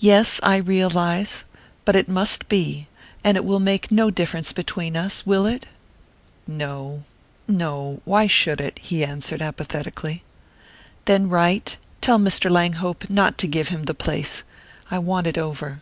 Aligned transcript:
"Yes 0.00 0.40
I 0.42 0.56
realize.... 0.56 1.44
But 1.84 1.94
it 1.94 2.08
must 2.08 2.48
be.... 2.48 2.88
And 3.22 3.36
it 3.36 3.44
will 3.44 3.60
make 3.60 3.92
no 3.92 4.10
difference 4.10 4.52
between 4.52 4.96
us...will 4.96 5.46
it?" 5.46 5.66
"No 6.48 7.04
no. 7.46 8.00
Why 8.04 8.26
should 8.26 8.60
it?" 8.60 8.80
he 8.80 9.04
answered 9.04 9.40
apathetically. 9.40 10.24
"Then 11.04 11.28
write 11.28 11.76
tell 12.00 12.18
Mr. 12.18 12.50
Langhope 12.50 13.08
not 13.08 13.38
to 13.38 13.46
give 13.46 13.68
him 13.68 13.84
the 13.84 13.94
place. 13.94 14.42
I 14.90 14.98
want 14.98 15.28
it 15.28 15.38
over." 15.38 15.80